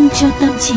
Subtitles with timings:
[0.00, 0.74] Vitamin cho tâm trí.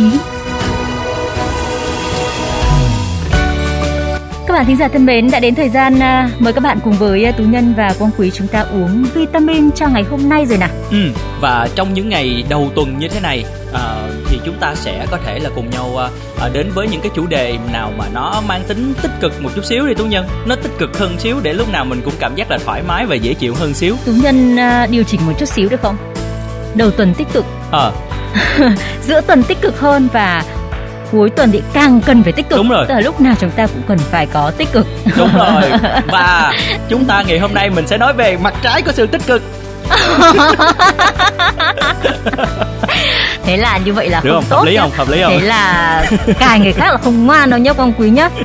[4.47, 6.93] Các bạn thính giả thân mến, đã đến thời gian à, mời các bạn cùng
[6.93, 10.45] với à, Tú Nhân và Quang Quý chúng ta uống vitamin cho ngày hôm nay
[10.45, 10.69] rồi nào.
[10.91, 10.97] Ừ,
[11.41, 15.17] và trong những ngày đầu tuần như thế này à, thì chúng ta sẽ có
[15.25, 16.09] thể là cùng nhau à,
[16.41, 19.49] à, đến với những cái chủ đề nào mà nó mang tính tích cực một
[19.55, 20.25] chút xíu đi Tú Nhân.
[20.45, 23.05] Nó tích cực hơn xíu để lúc nào mình cũng cảm giác là thoải mái
[23.05, 23.95] và dễ chịu hơn xíu.
[24.05, 25.97] Tú Nhân à, điều chỉnh một chút xíu được không?
[26.75, 27.91] Đầu tuần tích cực, Ờ,
[29.01, 30.43] giữa tuần tích cực hơn và
[31.11, 32.57] cuối tuần thì càng cần phải tích cực.
[32.57, 32.85] Đúng rồi.
[32.87, 34.87] Tức là lúc nào chúng ta cũng cần phải có tích cực.
[35.17, 35.61] đúng rồi.
[36.07, 36.53] Và
[36.89, 39.41] chúng ta ngày hôm nay mình sẽ nói về mặt trái của sự tích cực.
[43.45, 44.49] Thế là như vậy là Được không không?
[44.49, 44.81] tốt Hợp lý nhá.
[44.81, 44.91] không?
[44.91, 45.31] Hợp lý không?
[45.39, 46.05] Thế là
[46.39, 48.29] cài người khác là không ngoan đâu nhá Quang Quý nhá.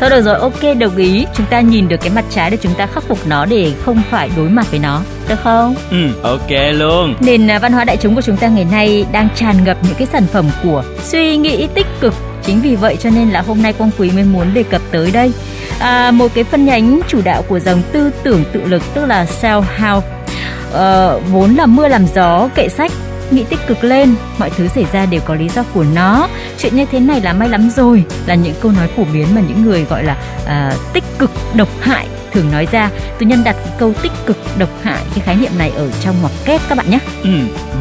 [0.00, 1.26] Thôi được rồi, ok đồng ý.
[1.34, 4.02] Chúng ta nhìn được cái mặt trái để chúng ta khắc phục nó để không
[4.10, 5.74] phải đối mặt với nó, được không?
[5.90, 7.14] Ừ, ok luôn.
[7.20, 9.94] Nền à, văn hóa đại chúng của chúng ta ngày nay đang tràn ngập những
[9.94, 12.14] cái sản phẩm của suy nghĩ tích cực.
[12.44, 15.10] Chính vì vậy cho nên là hôm nay Quang Quý mới muốn đề cập tới
[15.10, 15.32] đây.
[15.80, 19.26] À, một cái phân nhánh chủ đạo của dòng tư tưởng tự lực tức là
[19.42, 20.00] self-help.
[20.74, 22.92] à, vốn là mưa làm gió, kệ sách,
[23.30, 26.28] nghĩ tích cực lên, mọi thứ xảy ra đều có lý do của nó.
[26.58, 29.40] Chuyện như thế này là may lắm rồi, là những câu nói phổ biến mà
[29.48, 32.90] những người gọi là à, tích cực độc hại thường nói ra.
[33.18, 36.14] Tôi nhân đặt cái câu tích cực độc hại cái khái niệm này ở trong
[36.20, 36.98] ngoặc kép các bạn nhé.
[37.22, 37.30] Ừ.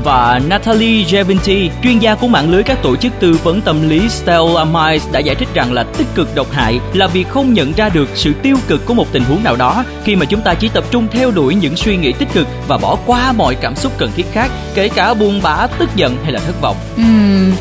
[0.03, 4.09] Và Natalie Jeventi, chuyên gia của mạng lưới các tổ chức tư vấn tâm lý
[4.09, 7.73] Stella Miles đã giải thích rằng là tích cực độc hại là việc không nhận
[7.73, 10.53] ra được sự tiêu cực của một tình huống nào đó khi mà chúng ta
[10.53, 13.75] chỉ tập trung theo đuổi những suy nghĩ tích cực và bỏ qua mọi cảm
[13.75, 16.77] xúc cần thiết khác, kể cả buồn bã, tức giận hay là thất vọng.
[16.95, 17.51] Ừm,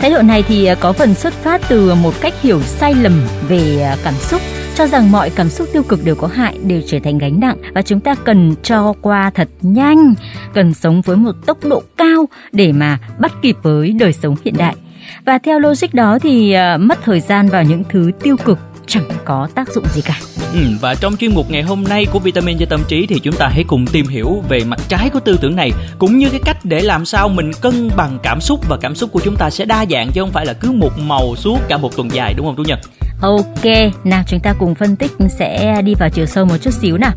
[0.00, 3.82] thái độ này thì có phần xuất phát từ một cách hiểu sai lầm về
[3.82, 4.42] à, cảm xúc
[4.78, 7.56] cho rằng mọi cảm xúc tiêu cực đều có hại đều trở thành gánh nặng.
[7.74, 10.14] Và chúng ta cần cho qua thật nhanh
[10.54, 14.54] cần sống với một tốc độ cao để mà bắt kịp với đời sống hiện
[14.58, 14.76] đại.
[15.24, 19.08] Và theo logic đó thì uh, mất thời gian vào những thứ tiêu cực chẳng
[19.24, 20.20] có tác dụng gì cả.
[20.52, 23.36] Ừ, và trong chuyên mục ngày hôm nay của Vitamin cho tâm trí thì chúng
[23.36, 26.40] ta hãy cùng tìm hiểu về mặt trái của tư tưởng này cũng như cái
[26.44, 29.50] cách để làm sao mình cân bằng cảm xúc và cảm xúc của chúng ta
[29.50, 32.34] sẽ đa dạng chứ không phải là cứ một màu suốt cả một tuần dài
[32.36, 32.78] đúng không Tú Nhật?
[33.20, 33.64] Ok,
[34.04, 37.12] nào chúng ta cùng phân tích sẽ đi vào chiều sâu một chút xíu nào.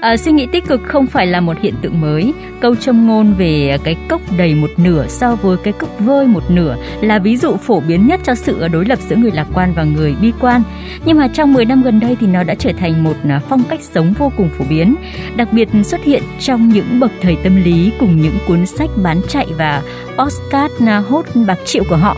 [0.00, 2.32] À, suy nghĩ tích cực không phải là một hiện tượng mới.
[2.60, 6.50] Câu châm ngôn về cái cốc đầy một nửa so với cái cốc vơi một
[6.50, 9.72] nửa là ví dụ phổ biến nhất cho sự đối lập giữa người lạc quan
[9.74, 10.62] và người bi quan.
[11.04, 13.62] Nhưng mà trong 10 năm gần đây thì nó đã trở thành một à, phong
[13.68, 14.96] cách sống vô cùng phổ biến,
[15.36, 19.20] đặc biệt xuất hiện trong những bậc thầy tâm lý cùng những cuốn sách bán
[19.28, 19.82] chạy và
[20.18, 22.16] postcard à, hốt bạc triệu của họ.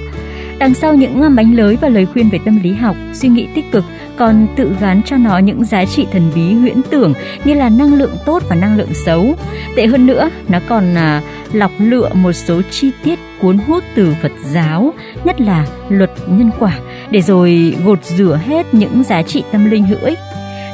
[0.59, 3.73] Đằng sau những bánh lới và lời khuyên về tâm lý học, suy nghĩ tích
[3.73, 3.85] cực
[4.17, 7.15] còn tự gán cho nó những giá trị thần bí huyễn tưởng
[7.45, 9.35] như là năng lượng tốt và năng lượng xấu.
[9.77, 14.15] Tệ hơn nữa, nó còn à, lọc lựa một số chi tiết cuốn hút từ
[14.23, 16.79] Phật giáo, nhất là luật nhân quả,
[17.11, 20.19] để rồi gột rửa hết những giá trị tâm linh hữu ích.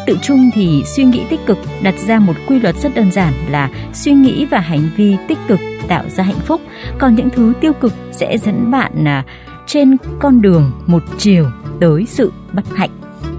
[0.07, 3.33] Tự chung thì suy nghĩ tích cực đặt ra một quy luật rất đơn giản
[3.51, 6.61] là suy nghĩ và hành vi tích cực tạo ra hạnh phúc,
[6.99, 9.25] còn những thứ tiêu cực sẽ dẫn bạn à,
[9.67, 11.47] trên con đường một chiều
[11.81, 12.91] tới sự bất hạnh.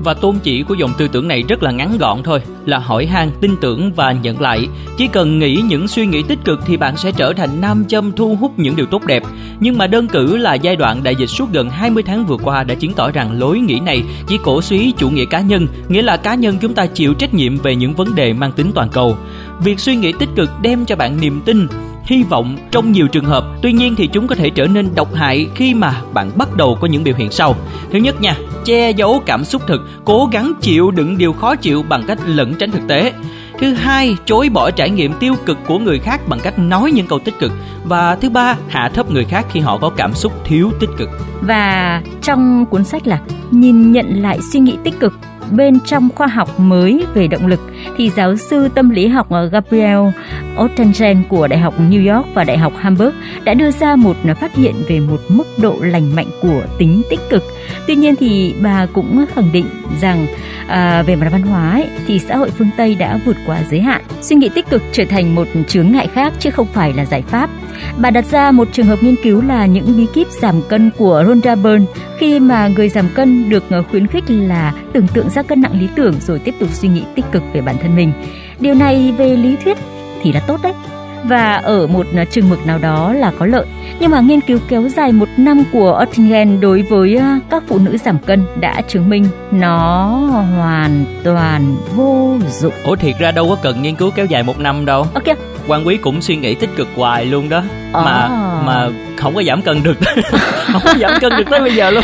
[0.04, 3.06] Và tôn chỉ của dòng tư tưởng này rất là ngắn gọn thôi Là hỏi
[3.06, 4.68] han, tin tưởng và nhận lại.
[4.98, 8.12] Chỉ cần nghĩ những suy nghĩ tích cực thì bạn sẽ trở thành nam châm
[8.12, 9.24] thu hút những điều tốt đẹp.
[9.60, 12.64] Nhưng mà đơn cử là giai đoạn đại dịch suốt gần 20 tháng vừa qua
[12.64, 16.02] đã chứng tỏ rằng lối nghĩ này chỉ cổ suý chủ nghĩa cá nhân Nghĩa
[16.02, 18.90] là cá nhân chúng ta chịu trách nhiệm về những vấn đề mang tính toàn
[18.90, 19.18] cầu.
[19.64, 21.68] Việc suy nghĩ tích cực đem cho bạn niềm tin
[22.06, 23.46] hy vọng trong nhiều trường hợp.
[23.62, 26.78] Tuy nhiên thì chúng có thể trở nên độc hại khi mà bạn bắt đầu
[26.82, 27.56] có những biểu hiện sau.
[27.92, 28.36] Thứ nhất nha,
[28.66, 32.54] che giấu cảm xúc thực, cố gắng chịu đựng điều khó chịu bằng cách lẩn
[32.60, 33.14] tránh thực tế.
[33.60, 37.08] Thứ hai, chối bỏ trải nghiệm tiêu cực của người khác bằng cách nói những
[37.08, 37.52] câu tích cực.
[37.84, 41.10] Và thứ ba, hạ thấp người khác khi họ có cảm xúc thiếu tích cực.
[41.42, 43.20] Và trong cuốn sách là
[43.52, 45.14] nhìn nhận lại suy nghĩ tích cực
[45.52, 47.60] bên trong khoa học mới về động lực
[47.98, 50.00] thì giáo sư tâm lý học ờ, Gabriel
[50.58, 54.56] Oettingen của Đại học New York và Đại học Hamburg đã đưa ra một phát
[54.56, 57.44] hiện về một mức độ lành mạnh của tính tích cực.
[57.88, 59.66] Tuy nhiên thì bà cũng khẳng định
[60.02, 60.28] rằng
[60.68, 63.80] à, về mặt văn hóa ấy, thì xã hội phương Tây đã vượt qua giới
[63.80, 64.02] hạn.
[64.22, 67.22] Suy nghĩ tích cực trở thành một chướng ngại khác chứ không phải là giải
[67.22, 67.50] pháp.
[67.98, 71.24] Bà đặt ra một trường hợp nghiên cứu là những bí kíp giảm cân của
[71.28, 71.86] Rhonda Byrne
[72.18, 75.80] khi mà người giảm cân được ờ, khuyến khích là tưởng tượng ra cân nặng
[75.80, 78.14] lý tưởng rồi tiếp tục suy nghĩ tích cực về bản thân mình.
[78.60, 79.78] Điều này về lý thuyết
[80.22, 80.74] thì là tốt đấy
[81.28, 83.66] và ở một ờ, chừng mực nào đó là có lợi.
[84.00, 87.80] Nhưng mà nghiên cứu kéo dài một năm của Oettingen đối với ờ, các phụ
[87.80, 90.08] nữ giảm cân đã chứng minh nó
[90.58, 92.74] hoàn toàn vô dụng.
[92.84, 95.88] ủa thiệt ra đâu có cần nghiên cứu kéo dài một năm đâu Ok, quan
[95.88, 97.62] quý cũng suy nghĩ tích cực hoài luôn đó.
[97.94, 98.30] Mà À.
[98.66, 99.98] mà không có giảm cân được.
[100.74, 102.04] Không có giảm cân được tới bây giờ luôn.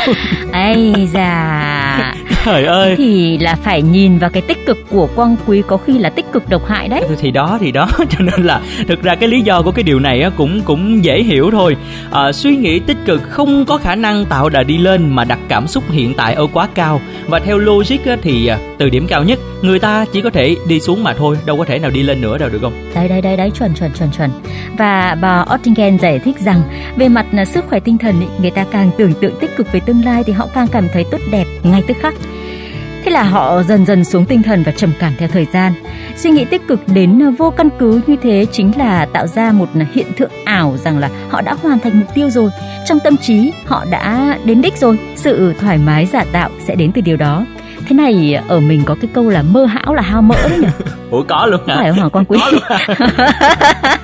[0.53, 2.13] Ây da
[2.45, 2.95] trời ơi.
[2.97, 6.25] Thì là phải nhìn vào cái tích cực của quang quý Có khi là tích
[6.31, 7.03] cực độc hại đấy.
[7.19, 7.89] Thì đó thì đó.
[8.09, 11.23] Cho nên là thực ra cái lý do của cái điều này cũng cũng dễ
[11.23, 11.75] hiểu thôi.
[12.11, 15.39] À, suy nghĩ tích cực không có khả năng tạo đà đi lên mà đặt
[15.47, 17.01] cảm xúc hiện tại ở quá cao.
[17.27, 20.79] Và theo logic thì à, từ điểm cao nhất người ta chỉ có thể đi
[20.79, 22.73] xuống mà thôi đâu có thể nào đi lên nữa đâu được không?
[22.95, 24.29] Đấy đấy đấy đấy chuẩn chuẩn chuẩn chuẩn.
[24.77, 26.61] Và bà Ottingen giải thích rằng
[26.95, 29.71] Về mặt là sức khỏe tinh thần ý, Người ta càng tưởng tượng tích cực
[29.71, 32.13] về tương lai Thì họ càng cảm thấy tốt đẹp ngay tức khắc
[33.11, 35.73] Thế là họ dần dần xuống tinh thần và trầm cảm theo thời gian.
[36.15, 39.69] Suy nghĩ tích cực đến vô căn cứ như thế chính là tạo ra một
[39.93, 42.49] hiện tượng ảo rằng là họ đã hoàn thành mục tiêu rồi.
[42.87, 44.99] Trong tâm trí họ đã đến đích rồi.
[45.15, 47.45] Sự thoải mái giả tạo sẽ đến từ điều đó.
[47.87, 50.67] Thế này ở mình có cái câu là mơ hão là hao mỡ đấy nhỉ?
[51.11, 52.39] ủa có luôn hả phải không hả Quang Quý?
[52.41, 52.61] có luôn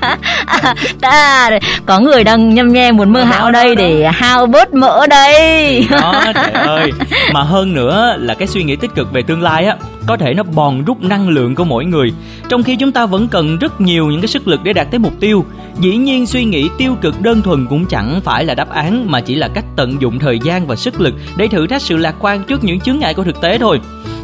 [1.01, 1.49] Ta,
[1.85, 3.79] có người đang nhâm nhe muốn mơ hão đây đó.
[3.79, 5.87] để hao bớt mỡ đây.
[5.89, 6.91] đó trời ơi
[7.33, 9.75] mà hơn nữa là cái suy nghĩ tích cực về tương lai á
[10.07, 12.13] có thể nó bòn rút năng lượng của mỗi người
[12.49, 14.99] trong khi chúng ta vẫn cần rất nhiều những cái sức lực để đạt tới
[14.99, 15.45] mục tiêu
[15.79, 19.21] dĩ nhiên suy nghĩ tiêu cực đơn thuần cũng chẳng phải là đáp án mà
[19.21, 22.15] chỉ là cách tận dụng thời gian và sức lực để thử thách sự lạc
[22.19, 23.79] quan trước những chướng ngại của thực tế thôi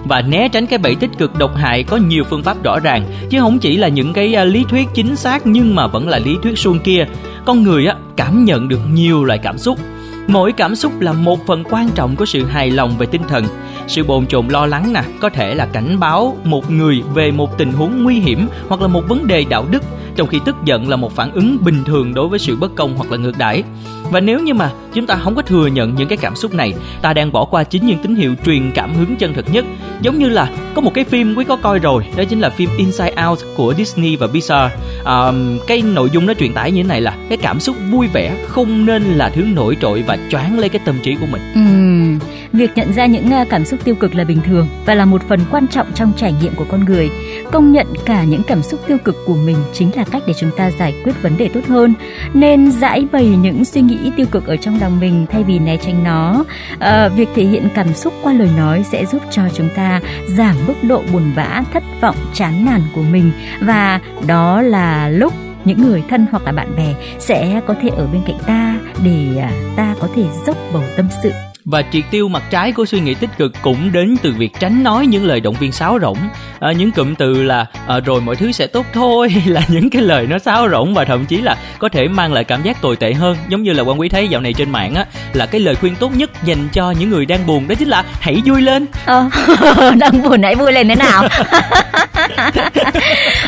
[0.06, 3.06] và né tránh cái bẫy tích cực độc hại có nhiều phương pháp rõ ràng.
[3.30, 6.20] Chứ không chỉ là những cái à, lý thuyết chính xác nhưng mà vẫn là
[6.20, 7.06] lý thuyết suông kia.
[7.46, 9.80] Con người á cảm nhận được nhiều loại cảm xúc.
[10.28, 13.46] Mỗi cảm xúc là một phần quan trọng của sự hài lòng về tinh thần.
[13.88, 17.58] Sự bồn chồn lo lắng nè, có thể là cảnh báo một người về một
[17.58, 19.84] tình huống nguy hiểm hoặc là một vấn đề đạo đức,
[20.15, 22.98] trong khi tức giận là một phản ứng bình thường đối với sự bất công
[22.98, 23.63] hoặc là ngược đãi.
[24.12, 26.74] Và nếu như mà chúng ta không có thừa nhận những cái cảm xúc này,
[27.01, 29.65] ta đang bỏ qua chính những tín hiệu truyền cảm hứng chân thực nhất.
[30.01, 32.69] Giống như là có một cái phim quý có coi rồi, đó chính là phim
[32.77, 34.71] Inside Out của Disney và Pixar.
[35.06, 35.31] À,
[35.68, 38.45] cái nội dung nó truyền tải như thế này là cái cảm xúc vui vẻ
[38.48, 41.42] không nên là thứ nổi trội và choáng lấy cái tâm trí của mình.
[41.54, 42.19] uhm
[42.54, 45.22] việc nhận ra những à, cảm xúc tiêu cực là bình thường và là một
[45.30, 47.10] phần quan trọng trong trải nghiệm của con người.
[47.52, 50.52] Công nhận cả những cảm xúc tiêu cực của mình chính là cách để chúng
[50.58, 51.94] ta giải quyết vấn đề tốt hơn.
[52.34, 55.78] Nên giải bày những suy nghĩ tiêu cực ở trong lòng mình thay vì né
[55.78, 56.44] tránh nó.
[56.80, 60.02] À, việc thể hiện cảm xúc qua lời nói sẽ giúp cho chúng ta
[60.38, 65.34] giảm mức độ buồn bã, thất vọng, chán nản của mình và đó là lúc
[65.66, 69.42] những người thân hoặc là bạn bè sẽ có thể ở bên cạnh ta để
[69.42, 71.32] à, ta có thể dốc bầu tâm sự
[71.65, 74.83] và triệt tiêu mặt trái của suy nghĩ tích cực cũng đến từ việc tránh
[74.83, 76.18] nói những lời động viên sáo rỗng.
[76.60, 80.01] À, Những cụm từ là à, rồi mọi thứ sẽ tốt thôi là những cái
[80.01, 82.95] lời nó sáo rỗng và thậm chí là có thể mang lại cảm giác tồi
[82.95, 83.38] tệ hơn.
[83.50, 85.95] Giống như là quan quý thấy dạo này trên mạng á là cái lời khuyên
[85.95, 88.86] tốt nhất dành cho những người đang buồn đó chính là hãy vui lên.
[89.06, 89.30] Ờ,
[89.98, 91.27] đang buồn hãy vui lên thế nào?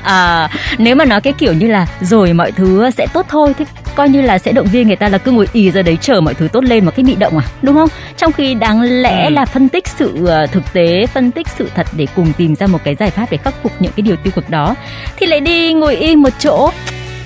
[0.03, 3.65] À, nếu mà nói cái kiểu như là rồi mọi thứ sẽ tốt thôi thì
[3.95, 6.21] coi như là sẽ động viên người ta là cứ ngồi ì ra đấy chờ
[6.21, 7.89] mọi thứ tốt lên mà cái bị động à đúng không?
[8.18, 9.30] Trong khi đáng lẽ Ừ.
[9.30, 12.68] là phân tích sự ờ, thực tế phân tích sự thật để cùng tìm ra
[12.68, 14.75] một cái giải pháp để khắc phục những cái điều tiêu cực đó.
[15.18, 16.69] Thì lại đi ngồi im một chỗ.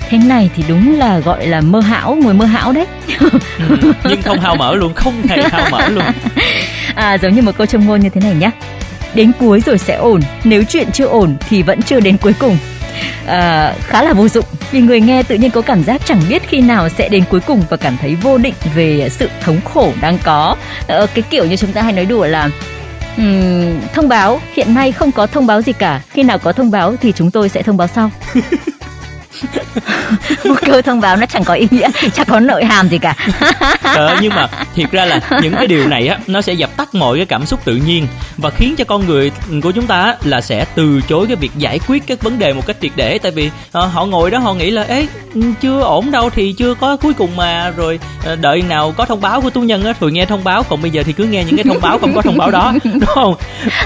[0.08, 2.86] Thế này thì đúng là gọi là mơ hão ngồi mơ hão đấy.
[3.20, 3.30] Ừ,
[4.08, 6.04] Nhưng không hao mỡ luôn, không hề hao mỡ luôn.
[6.94, 8.50] À giống như một câu châm ngôn như thế này nhé
[9.14, 12.58] Đến cuối rồi sẽ ổn Nếu chuyện chưa ổn thì vẫn chưa đến cuối cùng
[13.22, 13.28] uh,
[13.86, 14.44] Khá là vô dụng.
[14.70, 17.40] Vì người nghe tự nhiên có cảm giác chẳng biết khi nào sẽ đến cuối
[17.40, 20.56] cùng Và cảm thấy vô định về sự thống khổ đang có.
[20.82, 22.50] Uh, Cái kiểu như chúng ta hay nói đùa là
[23.16, 26.00] ừm, Thông báo Hiện nay không có thông báo gì cả.
[26.08, 28.10] Khi nào có thông báo thì chúng tôi sẽ thông báo sau.
[30.66, 33.14] cơ thông báo nó chẳng có ý nghĩa chẳng có nội hàm gì cả.
[33.82, 36.94] Ờ, nhưng mà thiệt ra là những cái điều này á nó sẽ dập tắt
[36.94, 40.16] mọi cái cảm xúc tự nhiên và khiến cho con người của chúng ta á,
[40.24, 43.18] là sẽ từ chối cái việc giải quyết các vấn đề một cách triệt để.
[43.18, 45.08] Tại vì ờ, họ ngồi đó họ nghĩ là ấy
[45.60, 47.70] chưa ổn đâu thì chưa có cuối cùng mà.
[47.70, 50.62] Rồi ờ, đợi nào có thông báo của tu nhân á rồi nghe thông báo
[50.62, 52.72] còn bây giờ thì cứ nghe những cái thông báo không có thông báo đó
[52.84, 53.34] đúng không?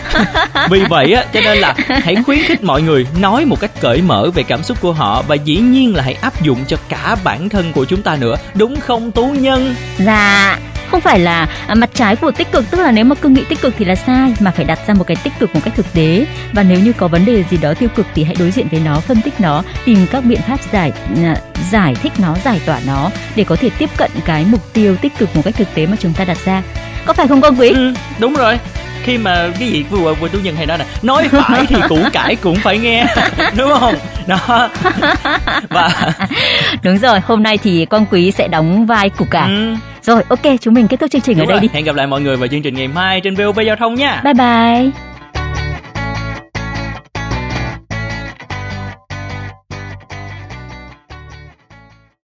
[0.71, 4.02] Vì vậy á cho nên là hãy khuyến khích mọi người nói một cách cởi
[4.02, 7.16] mở về cảm xúc của họ và dĩ nhiên là hãy áp dụng cho cả
[7.25, 10.59] bản thân của chúng ta nữa đúng không tú nhân Dạ,
[10.90, 13.44] không phải là à, mặt trái của tích cực tức là nếu mà cứ nghĩ
[13.49, 15.75] tích cực thì là sai mà phải đặt ra một cái tích cực một cách
[15.76, 18.50] thực tế và nếu như có vấn đề gì đó tiêu cực thì hãy đối
[18.50, 21.37] diện với nó, phân tích nó, tìm các biện pháp giải à,
[21.71, 25.12] giải thích nó, giải tỏa nó để có thể tiếp cận cái mục tiêu tích
[25.18, 26.62] cực một cách thực tế mà chúng ta đặt ra.
[27.04, 27.73] Có phải không con quý?
[27.73, 28.59] Ừ, đúng rồi
[29.04, 31.99] khi mà cái gì vừa vừa tu nhân hay nói nè nói phải thì củ
[32.12, 33.06] cải cũng phải nghe
[33.56, 33.94] đúng không
[34.28, 34.69] đó
[35.71, 36.12] và
[36.83, 39.49] Đúng rồi, hôm nay thì con quý sẽ đóng vai củ cải.
[39.49, 41.61] ừ, Rồi, ok, chúng mình kết thúc chương trình ở đúng đây rồi.
[41.61, 41.69] đi.
[41.73, 44.21] hẹn gặp lại mọi người vào chương trình ngày mai trên VOV giao thông nha
[44.25, 44.90] Bye bye.